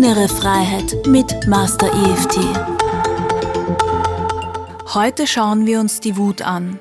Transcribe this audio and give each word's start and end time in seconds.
Innere 0.00 0.28
Freiheit 0.28 0.94
mit 1.08 1.48
Master 1.48 1.88
EFT. 1.88 2.38
Heute 4.94 5.26
schauen 5.26 5.66
wir 5.66 5.80
uns 5.80 5.98
die 5.98 6.16
Wut 6.16 6.40
an. 6.40 6.78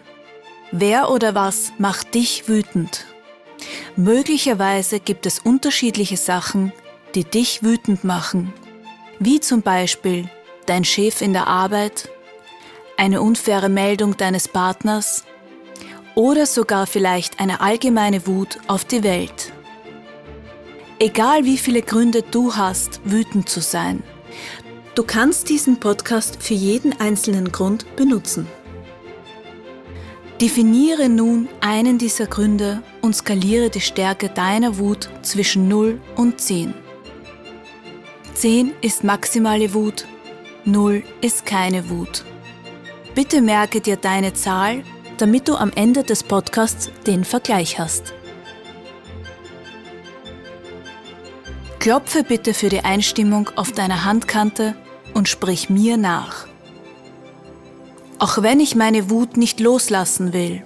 Wer 0.71 1.09
oder 1.09 1.33
was 1.33 1.73
macht 1.79 2.13
dich 2.13 2.47
wütend? 2.47 3.07
Möglicherweise 3.95 4.99
gibt 4.99 5.25
es 5.25 5.39
unterschiedliche 5.39 6.15
Sachen, 6.15 6.71
die 7.15 7.23
dich 7.23 7.63
wütend 7.63 8.03
machen, 8.03 8.53
wie 9.17 9.39
zum 9.39 9.63
Beispiel 9.63 10.29
dein 10.67 10.83
Chef 10.83 11.23
in 11.23 11.33
der 11.33 11.47
Arbeit, 11.47 12.09
eine 12.97 13.23
unfaire 13.23 13.69
Meldung 13.69 14.15
deines 14.15 14.47
Partners 14.47 15.23
oder 16.13 16.45
sogar 16.45 16.85
vielleicht 16.85 17.39
eine 17.39 17.61
allgemeine 17.61 18.27
Wut 18.27 18.59
auf 18.67 18.85
die 18.85 19.01
Welt. 19.03 19.53
Egal 20.99 21.45
wie 21.45 21.59
viele 21.59 21.83
Gründe 21.83 22.23
du 22.23 22.55
hast, 22.55 23.01
wütend 23.03 23.47
zu 23.47 23.61
sein, 23.61 24.01
du 24.95 25.03
kannst 25.03 25.47
diesen 25.47 25.79
Podcast 25.79 26.41
für 26.41 26.55
jeden 26.55 26.99
einzelnen 26.99 27.51
Grund 27.51 27.85
benutzen. 27.95 28.47
Definiere 30.41 31.07
nun 31.07 31.49
einen 31.61 31.99
dieser 31.99 32.25
Gründe 32.25 32.81
und 33.01 33.15
skaliere 33.15 33.69
die 33.69 33.81
Stärke 33.81 34.29
deiner 34.29 34.79
Wut 34.79 35.07
zwischen 35.21 35.67
0 35.67 36.01
und 36.15 36.41
10. 36.41 36.73
10 38.33 38.73
ist 38.81 39.03
maximale 39.03 39.75
Wut, 39.75 40.05
0 40.65 41.03
ist 41.21 41.45
keine 41.45 41.91
Wut. 41.91 42.25
Bitte 43.13 43.43
merke 43.43 43.81
dir 43.81 43.97
deine 43.97 44.33
Zahl, 44.33 44.83
damit 45.19 45.47
du 45.47 45.57
am 45.57 45.71
Ende 45.75 46.03
des 46.03 46.23
Podcasts 46.23 46.89
den 47.05 47.23
Vergleich 47.23 47.77
hast. 47.77 48.15
Klopfe 51.87 52.25
bitte 52.25 52.53
für 52.53 52.67
die 52.67 52.81
Einstimmung 52.81 53.49
auf 53.55 53.71
deiner 53.71 54.03
Handkante 54.03 54.75
und 55.13 55.29
sprich 55.29 55.69
mir 55.69 55.95
nach. 55.95 56.45
Auch 58.19 58.41
wenn 58.41 58.59
ich 58.59 58.75
meine 58.75 59.09
Wut 59.09 59.37
nicht 59.37 59.61
loslassen 59.61 60.33
will. 60.33 60.63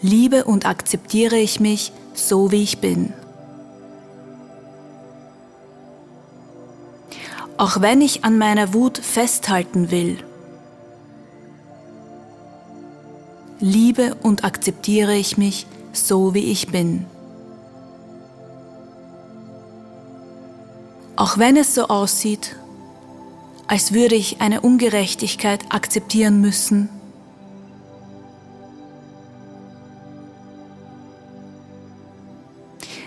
Liebe 0.00 0.44
und 0.44 0.64
akzeptiere 0.64 1.36
ich 1.36 1.60
mich 1.60 1.92
so, 2.14 2.50
wie 2.52 2.62
ich 2.62 2.78
bin. 2.78 3.12
Auch 7.58 7.82
wenn 7.82 8.00
ich 8.00 8.24
an 8.24 8.38
meiner 8.38 8.72
Wut 8.72 8.96
festhalten 8.96 9.90
will. 9.90 10.16
Liebe 13.60 14.14
und 14.22 14.42
akzeptiere 14.42 15.14
ich 15.14 15.36
mich 15.36 15.66
so, 15.92 16.32
wie 16.32 16.50
ich 16.50 16.68
bin. 16.68 17.04
Auch 21.22 21.38
wenn 21.38 21.56
es 21.56 21.76
so 21.76 21.86
aussieht, 21.86 22.56
als 23.68 23.92
würde 23.92 24.16
ich 24.16 24.40
eine 24.40 24.60
Ungerechtigkeit 24.60 25.60
akzeptieren 25.68 26.40
müssen, 26.40 26.88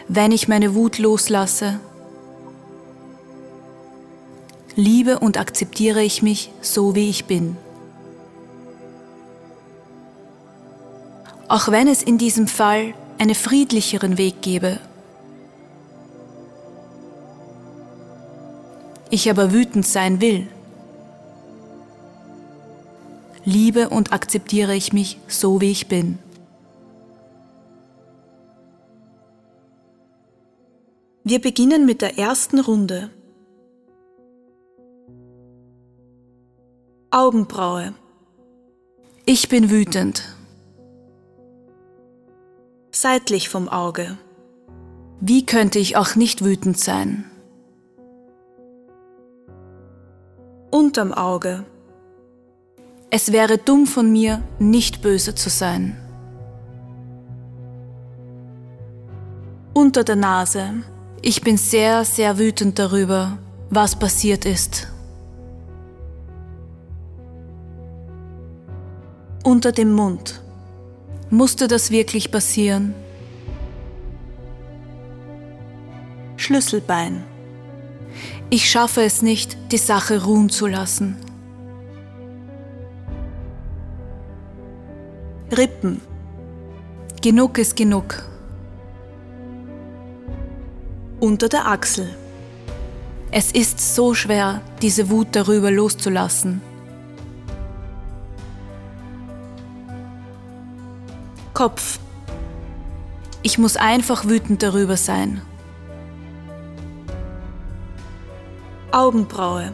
wenn 0.08 0.32
ich 0.32 0.48
meine 0.48 0.76
Wut 0.76 0.98
loslasse, 0.98 1.82
liebe 4.78 5.20
und 5.20 5.38
akzeptiere 5.38 6.02
ich 6.02 6.22
mich 6.22 6.52
so, 6.62 6.96
wie 6.96 7.10
ich 7.10 7.26
bin. 7.26 7.58
Auch 11.50 11.68
wenn 11.68 11.90
es 11.90 12.02
in 12.02 12.18
diesem 12.18 12.48
Fall 12.48 12.94
einen 13.18 13.36
friedlicheren 13.36 14.18
Weg 14.18 14.42
gäbe, 14.42 14.80
ich 19.16 19.30
aber 19.30 19.52
wütend 19.52 19.86
sein 19.86 20.22
will. 20.22 20.48
Liebe 23.46 23.90
und 23.90 24.12
akzeptiere 24.12 24.76
ich 24.76 24.92
mich 24.92 25.20
so, 25.28 25.62
wie 25.62 25.72
ich 25.72 25.88
bin. 25.88 26.20
Wir 31.24 31.40
beginnen 31.40 31.86
mit 31.86 32.02
der 32.02 32.20
ersten 32.20 32.60
Runde. 32.60 33.10
Augenbraue. 37.10 37.94
Ich 39.26 39.48
bin 39.48 39.72
wütend. 39.72 40.36
Seitlich 42.92 43.50
vom 43.50 43.70
Auge. 43.70 44.18
Wie 45.20 45.46
könnte 45.46 45.80
ich 45.80 45.98
auch 45.98 46.16
nicht 46.16 46.44
wütend 46.44 46.78
sein? 46.78 47.32
Unterm 50.86 51.14
Auge. 51.14 51.66
Es 53.10 53.32
wäre 53.32 53.58
dumm 53.58 53.88
von 53.88 54.12
mir, 54.12 54.44
nicht 54.60 55.02
böse 55.02 55.34
zu 55.34 55.50
sein. 55.50 55.98
Unter 59.74 60.04
der 60.04 60.16
Nase. 60.16 60.66
Ich 61.24 61.42
bin 61.42 61.58
sehr, 61.58 62.06
sehr 62.06 62.38
wütend 62.38 62.78
darüber, 62.78 63.40
was 63.72 63.96
passiert 63.96 64.46
ist. 64.46 64.88
Unter 69.44 69.72
dem 69.72 69.92
Mund. 69.92 70.40
Musste 71.32 71.68
das 71.68 71.90
wirklich 71.90 72.32
passieren? 72.32 72.94
Schlüsselbein. 76.38 77.24
Ich 78.50 78.70
schaffe 78.70 79.02
es 79.02 79.22
nicht, 79.22 79.58
die 79.72 79.78
Sache 79.78 80.24
ruhen 80.24 80.50
zu 80.50 80.68
lassen. 80.68 81.18
Rippen. 85.56 86.02
Genug 87.22 87.58
ist 87.58 87.76
genug. 87.76 88.24
Unter 91.20 91.50
der 91.50 91.68
Achsel. 91.68 92.16
Es 93.32 93.52
ist 93.52 93.96
so 93.96 94.14
schwer, 94.14 94.62
diese 94.82 95.10
Wut 95.10 95.30
darüber 95.32 95.72
loszulassen. 95.72 96.62
Kopf. 101.54 102.00
Ich 103.42 103.58
muss 103.58 103.76
einfach 103.76 104.26
wütend 104.26 104.62
darüber 104.62 104.98
sein. 104.98 105.42
Augenbraue. 108.96 109.74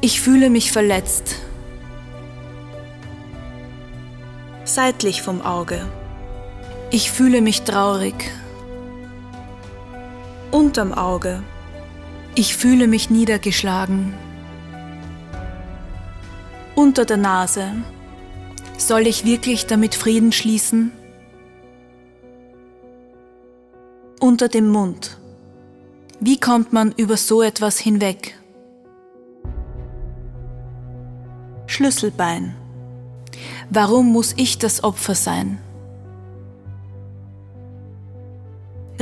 Ich 0.00 0.22
fühle 0.22 0.48
mich 0.48 0.72
verletzt. 0.72 1.36
Seitlich 4.64 5.20
vom 5.20 5.42
Auge. 5.42 5.84
Ich 6.90 7.10
fühle 7.10 7.42
mich 7.42 7.60
traurig. 7.60 8.14
Unterm 10.50 10.94
Auge. 10.94 11.42
Ich 12.34 12.56
fühle 12.56 12.86
mich 12.86 13.10
niedergeschlagen. 13.10 14.14
Unter 16.74 17.04
der 17.04 17.18
Nase. 17.18 17.66
Soll 18.78 19.06
ich 19.06 19.26
wirklich 19.26 19.66
damit 19.66 19.94
Frieden 19.94 20.32
schließen? 20.32 20.90
Unter 24.20 24.48
dem 24.48 24.70
Mund. 24.70 25.18
Wie 26.22 26.38
kommt 26.38 26.74
man 26.74 26.92
über 26.92 27.16
so 27.16 27.40
etwas 27.40 27.78
hinweg? 27.78 28.38
Schlüsselbein. 31.66 32.54
Warum 33.70 34.12
muss 34.12 34.34
ich 34.36 34.58
das 34.58 34.84
Opfer 34.84 35.14
sein? 35.14 35.58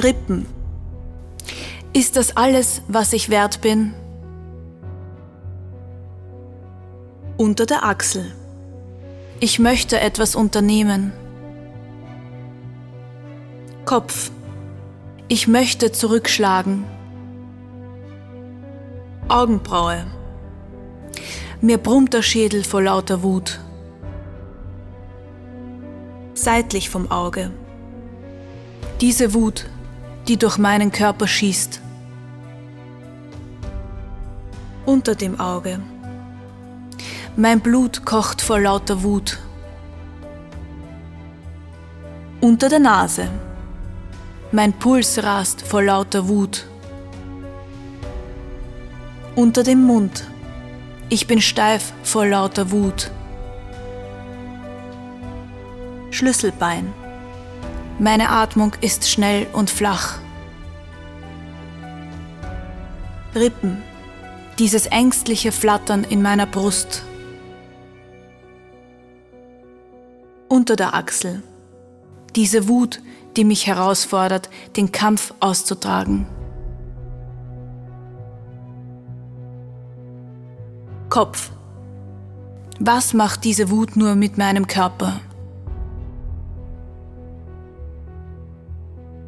Rippen. 0.01 0.47
Ist 1.93 2.15
das 2.17 2.37
alles, 2.37 2.83
was 2.87 3.13
ich 3.13 3.31
wert 3.31 3.63
bin? 3.63 3.95
Unter 7.37 7.67
der 7.67 7.85
Achsel. 7.85 8.33
Ich 9.41 9.59
möchte 9.59 9.99
etwas 9.99 10.37
unternehmen. 10.37 11.13
Kopf. 13.85 14.31
Ich 15.27 15.49
möchte 15.49 15.91
zurückschlagen. 15.91 16.85
Augenbraue. 19.29 20.07
Mir 21.61 21.79
brummt 21.79 22.15
der 22.15 22.23
Schädel 22.23 22.65
vor 22.65 22.83
lauter 22.83 23.23
Wut. 23.23 23.61
Seitlich 26.35 26.89
vom 26.89 27.11
Auge. 27.11 27.51
Diese 29.01 29.35
Wut, 29.35 29.67
die 30.29 30.39
durch 30.39 30.57
meinen 30.57 30.93
Körper 30.93 31.27
schießt. 31.27 31.81
Unter 34.87 35.15
dem 35.15 35.39
Auge. 35.39 35.81
Mein 37.37 37.61
Blut 37.61 38.07
kocht 38.07 38.41
vor 38.41 38.61
lauter 38.61 39.03
Wut. 39.03 39.39
Unter 42.41 42.69
der 42.69 42.79
Nase. 42.79 43.29
Mein 44.53 44.73
Puls 44.73 45.23
rast 45.23 45.61
vor 45.61 45.83
lauter 45.83 46.29
Wut. 46.29 46.67
Unter 49.39 49.63
dem 49.63 49.85
Mund. 49.85 50.27
Ich 51.11 51.29
bin 51.29 51.41
steif 51.41 51.93
vor 52.03 52.27
lauter 52.27 52.73
Wut. 52.73 53.13
Schlüsselbein. 56.11 56.93
Meine 58.01 58.31
Atmung 58.31 58.73
ist 58.81 59.09
schnell 59.09 59.47
und 59.53 59.71
flach. 59.71 60.19
Rippen. 63.37 63.81
Dieses 64.59 64.87
ängstliche 64.87 65.53
Flattern 65.53 66.03
in 66.03 66.21
meiner 66.21 66.47
Brust. 66.47 67.05
Unter 70.49 70.75
der 70.75 70.95
Achsel. 70.95 71.45
Diese 72.35 72.67
Wut, 72.67 73.01
die 73.37 73.45
mich 73.45 73.69
herausfordert, 73.69 74.51
den 74.77 74.91
Kampf 74.91 75.33
auszutragen. 75.39 76.27
Kopf. 81.09 81.51
Was 82.81 83.15
macht 83.15 83.45
diese 83.45 83.71
Wut 83.71 83.97
nur 83.97 84.15
mit 84.15 84.37
meinem 84.37 84.67
Körper? 84.67 85.21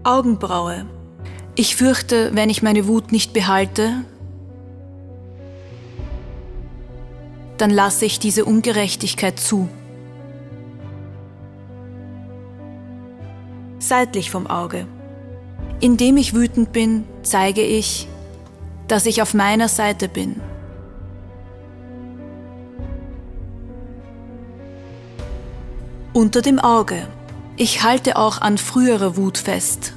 Augenbraue. 0.04 0.84
Ich 1.54 1.76
fürchte, 1.76 2.30
wenn 2.34 2.50
ich 2.50 2.62
meine 2.62 2.86
Wut 2.86 3.12
nicht 3.12 3.32
behalte, 3.32 4.04
dann 7.56 7.70
lasse 7.70 8.04
ich 8.04 8.18
diese 8.18 8.44
Ungerechtigkeit 8.44 9.38
zu. 9.38 9.68
Seitlich 13.78 14.30
vom 14.30 14.46
Auge. 14.46 14.86
Indem 15.80 16.18
ich 16.18 16.34
wütend 16.34 16.72
bin, 16.72 17.04
zeige 17.22 17.62
ich, 17.62 18.06
dass 18.86 19.06
ich 19.06 19.22
auf 19.22 19.34
meiner 19.34 19.68
Seite 19.68 20.08
bin. 20.08 20.40
Unter 26.12 26.42
dem 26.42 26.58
Auge. 26.58 27.06
Ich 27.56 27.84
halte 27.84 28.16
auch 28.16 28.40
an 28.40 28.58
früherer 28.58 29.16
Wut 29.16 29.38
fest. 29.38 29.92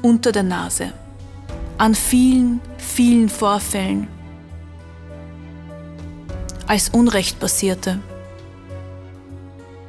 Unter 0.00 0.32
der 0.32 0.44
Nase. 0.44 0.94
An 1.76 1.94
vielen, 1.94 2.62
vielen 2.78 3.28
Vorfällen. 3.28 4.08
Als 6.66 6.88
Unrecht 6.88 7.38
passierte. 7.38 7.98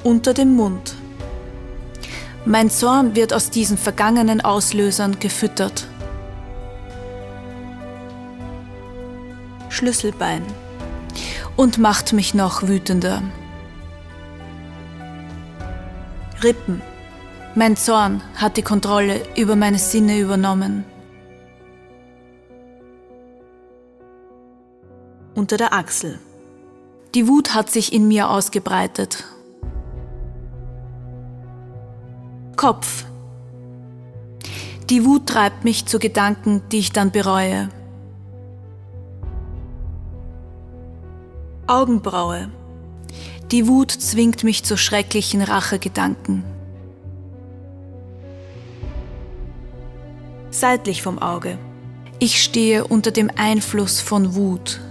Unter 0.04 0.34
dem 0.34 0.58
Mund. 0.58 0.96
Mein 2.44 2.70
Zorn 2.70 3.16
wird 3.16 3.34
aus 3.34 3.52
diesen 3.52 3.78
vergangenen 3.78 4.42
Auslösern 4.42 5.18
gefüttert. 5.18 5.88
Schlüsselbein 9.70 10.44
und 11.56 11.78
macht 11.78 12.14
mich 12.14 12.34
noch 12.34 12.64
wütender. 12.68 13.22
Rippen. 16.44 16.82
Mein 17.54 17.76
Zorn 17.76 18.22
hat 18.36 18.58
die 18.58 18.62
Kontrolle 18.62 19.22
über 19.36 19.56
meine 19.56 19.78
Sinne 19.78 20.20
übernommen. 20.20 20.86
Unter 25.36 25.58
der 25.58 25.74
Achsel. 25.74 26.20
Die 27.14 27.28
Wut 27.28 27.54
hat 27.54 27.70
sich 27.70 27.92
in 27.94 28.08
mir 28.08 28.30
ausgebreitet. 28.30 29.26
Kopf. 32.56 33.06
Die 34.90 35.06
Wut 35.06 35.28
treibt 35.28 35.64
mich 35.64 35.86
zu 35.86 36.00
Gedanken, 36.00 36.62
die 36.72 36.80
ich 36.80 36.92
dann 36.92 37.12
bereue. 37.12 37.70
Augenbraue. 41.72 42.50
Die 43.50 43.66
Wut 43.66 43.92
zwingt 43.92 44.44
mich 44.44 44.66
zu 44.66 44.76
schrecklichen 44.76 45.42
Rachegedanken. 45.42 46.44
Seitlich 50.50 51.02
vom 51.02 51.18
Auge. 51.18 51.58
Ich 52.20 52.44
stehe 52.44 52.86
unter 52.86 53.12
dem 53.12 53.32
Einfluss 53.34 54.02
von 54.02 54.36
Wut. 54.36 54.82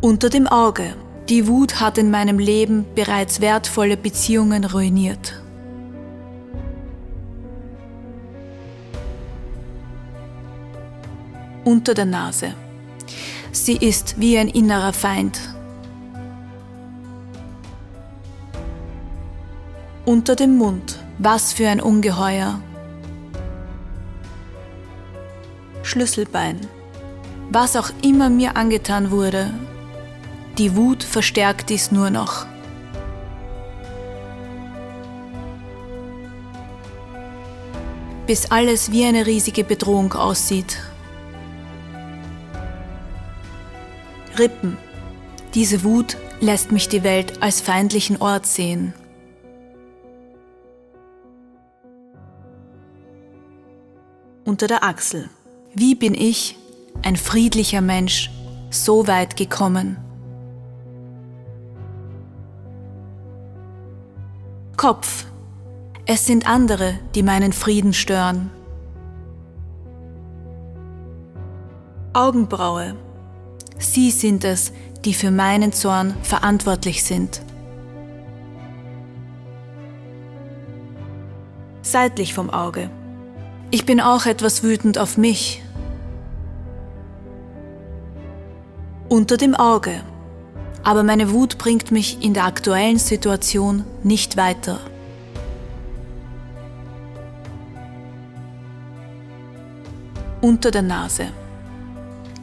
Unter 0.00 0.30
dem 0.30 0.46
Auge. 0.46 0.94
Die 1.28 1.48
Wut 1.48 1.80
hat 1.80 1.98
in 1.98 2.12
meinem 2.12 2.38
Leben 2.38 2.86
bereits 2.94 3.40
wertvolle 3.40 3.96
Beziehungen 3.96 4.64
ruiniert. 4.64 5.41
Unter 11.64 11.94
der 11.94 12.06
Nase. 12.06 12.54
Sie 13.52 13.76
ist 13.76 14.18
wie 14.20 14.38
ein 14.38 14.48
innerer 14.48 14.92
Feind. 14.92 15.40
Unter 20.04 20.34
dem 20.36 20.56
Mund. 20.56 20.98
Was 21.18 21.52
für 21.52 21.68
ein 21.68 21.80
Ungeheuer. 21.80 22.60
Schlüsselbein. 25.82 26.60
Was 27.50 27.76
auch 27.76 27.90
immer 28.02 28.30
mir 28.30 28.56
angetan 28.56 29.10
wurde, 29.10 29.50
die 30.58 30.74
Wut 30.74 31.02
verstärkt 31.02 31.70
dies 31.70 31.92
nur 31.92 32.10
noch. 32.10 32.46
Bis 38.26 38.50
alles 38.50 38.90
wie 38.90 39.04
eine 39.04 39.26
riesige 39.26 39.64
Bedrohung 39.64 40.12
aussieht. 40.14 40.78
Rippen. 44.38 44.76
Diese 45.54 45.84
Wut 45.84 46.16
lässt 46.40 46.72
mich 46.72 46.88
die 46.88 47.02
Welt 47.02 47.42
als 47.42 47.60
feindlichen 47.60 48.20
Ort 48.20 48.46
sehen. 48.46 48.94
Unter 54.44 54.66
der 54.66 54.82
Achsel. 54.82 55.28
Wie 55.74 55.94
bin 55.94 56.14
ich, 56.14 56.56
ein 57.02 57.16
friedlicher 57.16 57.80
Mensch, 57.80 58.30
so 58.70 59.06
weit 59.06 59.36
gekommen? 59.36 59.98
Kopf. 64.76 65.26
Es 66.06 66.26
sind 66.26 66.46
andere, 66.48 66.98
die 67.14 67.22
meinen 67.22 67.52
Frieden 67.52 67.92
stören. 67.92 68.50
Augenbraue. 72.12 72.96
Sie 73.82 74.12
sind 74.12 74.44
es, 74.44 74.72
die 75.04 75.12
für 75.12 75.32
meinen 75.32 75.72
Zorn 75.72 76.14
verantwortlich 76.22 77.02
sind. 77.02 77.42
Seitlich 81.82 82.32
vom 82.32 82.48
Auge. 82.48 82.90
Ich 83.72 83.84
bin 83.84 84.00
auch 84.00 84.26
etwas 84.26 84.62
wütend 84.62 84.98
auf 84.98 85.18
mich. 85.18 85.62
Unter 89.08 89.36
dem 89.36 89.56
Auge. 89.56 90.00
Aber 90.84 91.02
meine 91.02 91.32
Wut 91.32 91.58
bringt 91.58 91.90
mich 91.90 92.22
in 92.24 92.34
der 92.34 92.44
aktuellen 92.44 92.98
Situation 92.98 93.84
nicht 94.04 94.36
weiter. 94.36 94.78
Unter 100.40 100.70
der 100.70 100.82
Nase. 100.82 101.41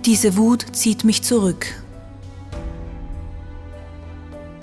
Diese 0.05 0.37
Wut 0.37 0.65
zieht 0.71 1.03
mich 1.03 1.23
zurück. 1.23 1.67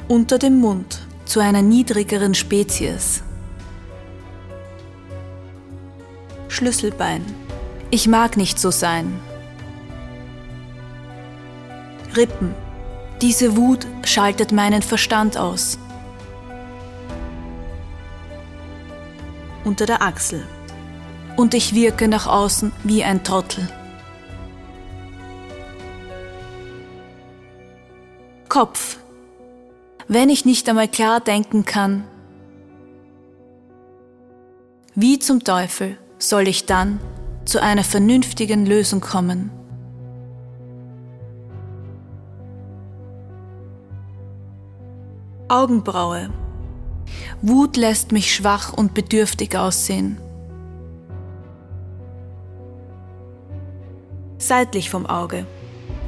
Unter 0.09 0.39
dem 0.39 0.59
Mund 0.61 1.03
zu 1.27 1.41
einer 1.41 1.61
niedrigeren 1.61 2.35
Spezies. 2.35 3.23
Schlüsselbein. 6.49 7.23
Ich 7.91 8.09
mag 8.09 8.39
nicht 8.39 8.59
so 8.59 8.71
sein. 8.71 9.21
Rippen. 12.17 12.55
Diese 13.21 13.57
Wut 13.59 13.87
schaltet 14.05 14.53
meinen 14.53 14.81
Verstand 14.81 15.37
aus. 15.37 15.79
Unter 19.65 19.85
der 19.85 20.01
Achsel. 20.01 20.47
Und 21.37 21.53
ich 21.53 21.75
wirke 21.75 22.09
nach 22.09 22.27
außen 22.27 22.73
wie 22.85 23.05
ein 23.05 23.23
Trottel. 23.23 23.69
Kopf. 28.57 28.97
Wenn 30.09 30.31
ich 30.31 30.47
nicht 30.47 30.67
einmal 30.67 30.89
klar 30.89 31.21
denken 31.21 31.67
kann, 31.67 32.05
wie 34.95 35.19
zum 35.19 35.45
Teufel 35.45 35.99
soll 36.19 36.49
ich 36.49 36.65
dann 36.65 36.99
zu 37.45 37.63
einer 37.63 37.85
vernünftigen 37.85 38.65
Lösung 38.65 39.03
kommen? 39.03 39.51
Augenbraue. 45.49 46.31
Wut 47.43 47.77
lässt 47.77 48.11
mich 48.11 48.35
schwach 48.35 48.73
und 48.73 48.95
bedürftig 48.95 49.55
aussehen. 49.55 50.17
Seitlich 54.39 54.89
vom 54.89 55.05
Auge. 55.05 55.45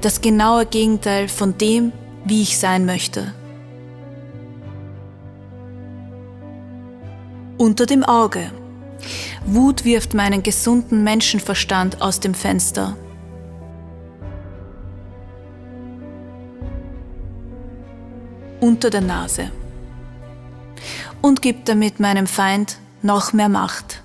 Das 0.00 0.22
genaue 0.22 0.64
Gegenteil 0.64 1.28
von 1.28 1.58
dem, 1.58 1.92
wie 2.24 2.42
ich 2.42 2.58
sein 2.58 2.84
möchte. 2.84 3.32
Unter 7.58 7.86
dem 7.86 8.04
Auge. 8.04 8.52
Wut 9.44 9.84
wirft 9.84 10.14
meinen 10.14 10.42
gesunden 10.42 11.02
Menschenverstand 11.02 12.00
aus 12.00 12.20
dem 12.20 12.34
Fenster. 12.34 12.96
Unter 18.60 18.90
der 18.90 19.00
Nase. 19.00 19.50
Und 21.20 21.42
gibt 21.42 21.68
damit 21.68 21.98
meinem 22.00 22.26
Feind 22.26 22.78
noch 23.02 23.32
mehr 23.32 23.48
Macht. 23.48 24.02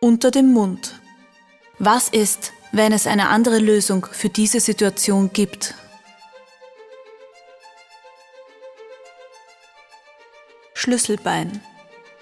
Unter 0.00 0.30
dem 0.30 0.52
Mund. 0.52 1.00
Was 1.78 2.08
ist, 2.08 2.52
wenn 2.72 2.92
es 2.92 3.06
eine 3.06 3.28
andere 3.28 3.58
Lösung 3.58 4.06
für 4.10 4.28
diese 4.28 4.60
Situation 4.60 5.32
gibt? 5.32 5.74
Schlüsselbein, 10.74 11.60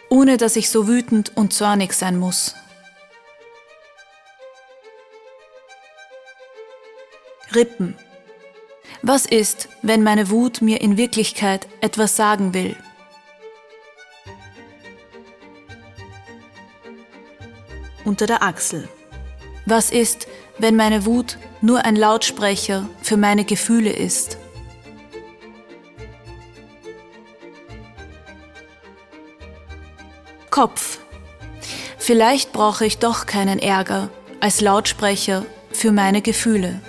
ohne 0.09 0.37
dass 0.39 0.57
ich 0.57 0.71
so 0.71 0.89
wütend 0.89 1.37
und 1.37 1.53
zornig 1.53 1.93
sein 1.93 2.19
muss. 2.19 2.55
Rippen. 7.55 7.97
Was 9.03 9.25
ist, 9.25 9.69
wenn 9.83 10.03
meine 10.03 10.31
Wut 10.31 10.63
mir 10.63 10.81
in 10.81 10.97
Wirklichkeit 10.97 11.69
etwas 11.81 12.17
sagen 12.17 12.55
will? 12.55 12.77
Unter 18.05 18.27
der 18.27 18.43
Achsel. 18.43 18.89
Was 19.69 19.91
ist, 19.91 20.29
wenn 20.59 20.77
meine 20.77 21.07
Wut 21.07 21.39
nur 21.61 21.85
ein 21.85 21.97
Lautsprecher 21.97 22.89
für 23.03 23.17
meine 23.17 23.45
Gefühle 23.45 23.91
ist? 23.91 24.39
Kopf. 30.51 31.01
Vielleicht 31.99 32.53
brauche 32.53 32.87
ich 32.87 32.99
doch 32.99 33.27
keinen 33.27 33.59
Ärger 33.59 34.09
als 34.39 34.61
Lautsprecher 34.61 35.45
für 35.73 35.91
meine 35.91 36.23
Gefühle. 36.23 36.81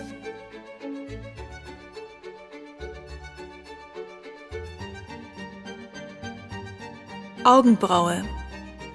Augenbraue. 7.44 8.24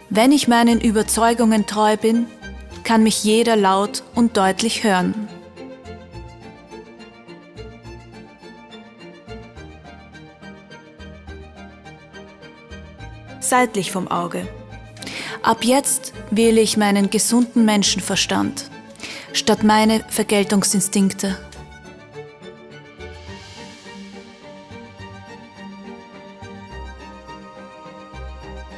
Wenn 0.08 0.30
ich 0.30 0.46
meinen 0.46 0.80
Überzeugungen 0.80 1.66
treu 1.66 1.96
bin, 1.96 2.28
kann 2.84 3.02
mich 3.02 3.24
jeder 3.24 3.56
laut 3.56 4.02
und 4.14 4.36
deutlich 4.36 4.84
hören. 4.84 5.28
Seitlich 13.40 13.92
vom 13.92 14.08
Auge. 14.08 14.48
Ab 15.42 15.64
jetzt 15.64 16.12
wähle 16.30 16.60
ich 16.60 16.76
meinen 16.76 17.10
gesunden 17.10 17.64
Menschenverstand 17.64 18.70
statt 19.32 19.62
meine 19.62 20.04
Vergeltungsinstinkte. 20.08 21.36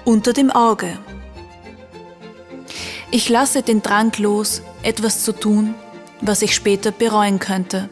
Unter 0.05 0.33
dem 0.33 0.51
Auge. 0.51 0.99
Ich 3.16 3.28
lasse 3.28 3.62
den 3.62 3.80
Drang 3.80 4.11
los, 4.18 4.61
etwas 4.83 5.23
zu 5.23 5.30
tun, 5.30 5.76
was 6.21 6.42
ich 6.42 6.52
später 6.52 6.90
bereuen 6.90 7.38
könnte. 7.38 7.88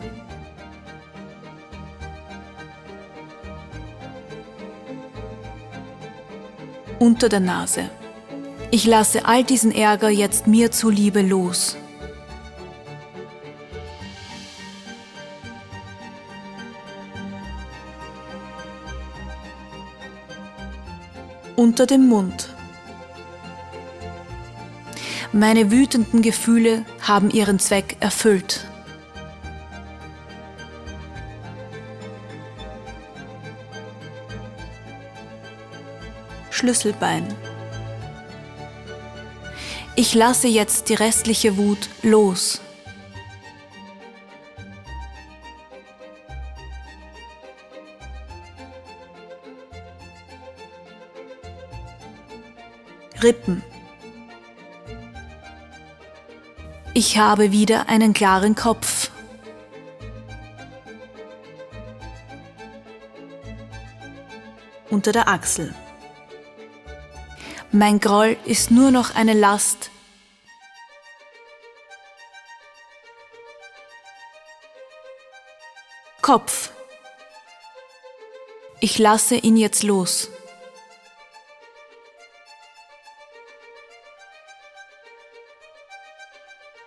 Unter 6.99 7.29
der 7.29 7.39
Nase. 7.39 7.89
Ich 8.73 8.85
lasse 8.85 9.25
all 9.25 9.45
diesen 9.45 9.71
Ärger 9.71 10.09
jetzt 10.09 10.49
mir 10.49 10.73
zuliebe 10.73 11.23
los. 11.23 11.77
Unter 21.55 21.87
dem 21.87 22.09
Mund. 22.09 22.52
Meine 25.35 25.71
wütenden 25.71 26.21
Gefühle 26.21 26.85
haben 27.01 27.31
ihren 27.31 27.59
Zweck 27.59 27.97
erfüllt. 28.01 28.67
Schlüsselbein. 36.51 37.27
Ich 39.97 40.15
lasse 40.15 40.49
jetzt 40.49 40.91
die 40.91 40.95
restliche 40.95 41.57
Wut 41.57 41.89
los. 42.03 42.61
Rippen. 53.23 53.72
Ich 56.95 57.17
habe 57.17 57.53
wieder 57.53 57.89
einen 57.89 58.13
klaren 58.13 58.55
Kopf. 58.55 59.11
Unter 64.91 65.13
der 65.13 65.27
Achsel. 65.27 65.75
Mein 67.71 67.99
Groll 67.99 68.37
ist 68.45 68.71
nur 68.71 68.91
noch 68.91 69.15
eine 69.15 69.33
Last. 69.33 69.91
Kopf. 76.21 76.73
Ich 78.81 78.99
lasse 78.99 79.37
ihn 79.37 79.57
jetzt 79.57 79.83
los. 79.83 80.29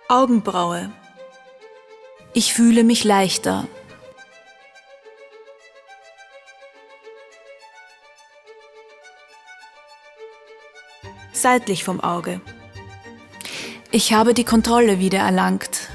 Augenbraue. 0.07 0.91
Ich 2.33 2.53
fühle 2.53 2.83
mich 2.83 3.03
leichter. 3.03 3.67
seitlich 11.45 11.83
vom 11.83 11.99
Auge. 11.99 12.41
Ich 13.91 14.13
habe 14.13 14.33
die 14.33 14.45
Kontrolle 14.45 14.99
wieder 14.99 15.19
erlangt. 15.19 15.89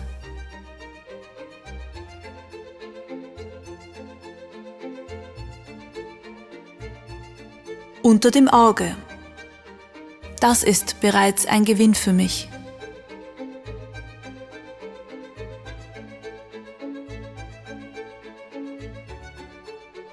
Unter 8.02 8.31
dem 8.31 8.49
Auge. 8.49 8.95
Das 10.38 10.62
ist 10.62 11.00
bereits 11.00 11.47
ein 11.47 11.64
Gewinn 11.64 11.95
für 11.95 12.12
mich. 12.12 12.50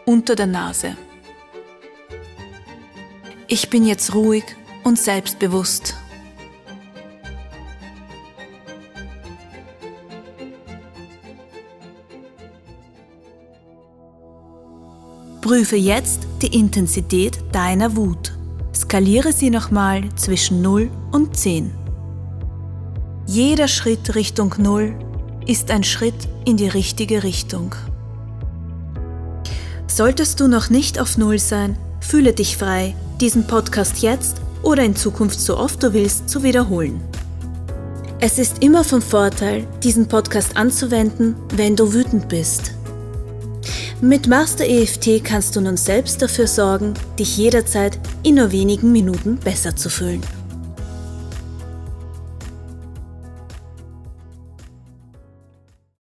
Unter 0.07 0.37
der 0.37 0.47
Nase. 0.47 0.95
Ich 3.49 3.69
bin 3.69 3.85
jetzt 3.85 4.15
ruhig 4.15 4.45
und 4.85 4.97
selbstbewusst. 4.97 5.95
Prüfe 15.41 15.75
jetzt 15.75 16.25
die 16.41 16.57
Intensität 16.57 17.39
deiner 17.51 17.97
Wut. 17.97 18.31
Skaliere 18.73 19.33
sie 19.33 19.49
nochmal 19.49 20.07
zwischen 20.15 20.61
0 20.61 20.89
und 21.11 21.35
10. 21.35 21.73
Jeder 23.25 23.67
Schritt 23.67 24.15
Richtung 24.15 24.55
0 24.57 24.97
ist 25.45 25.69
ein 25.69 25.83
Schritt 25.83 26.29
in 26.45 26.55
die 26.55 26.69
richtige 26.69 27.23
Richtung. 27.23 27.75
Solltest 29.97 30.39
du 30.39 30.47
noch 30.47 30.69
nicht 30.69 30.99
auf 30.99 31.17
0 31.17 31.39
sein, 31.39 31.75
fühle 32.01 32.31
dich 32.31 32.55
frei, 32.55 32.95
diesen 33.19 33.47
Podcast 33.47 33.97
jetzt 34.03 34.37
oder 34.61 34.83
in 34.83 34.95
Zukunft 34.95 35.39
so 35.39 35.57
oft 35.57 35.81
du 35.81 35.91
willst 35.91 36.29
zu 36.29 36.43
wiederholen. 36.43 37.01
Es 38.19 38.37
ist 38.37 38.63
immer 38.63 38.83
von 38.83 39.01
Vorteil, 39.01 39.65
diesen 39.81 40.07
Podcast 40.07 40.55
anzuwenden, 40.55 41.35
wenn 41.55 41.75
du 41.75 41.95
wütend 41.95 42.29
bist. 42.29 42.73
Mit 43.99 44.27
Master 44.27 44.67
EFT 44.67 45.23
kannst 45.23 45.55
du 45.55 45.61
nun 45.61 45.77
selbst 45.77 46.21
dafür 46.21 46.45
sorgen, 46.45 46.93
dich 47.17 47.35
jederzeit 47.35 47.97
in 48.21 48.35
nur 48.35 48.51
wenigen 48.51 48.91
Minuten 48.91 49.37
besser 49.37 49.75
zu 49.75 49.89
fühlen. 49.89 50.21